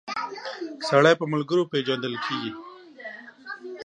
[0.89, 2.51] سړی په ملګرو پيژندل کیږی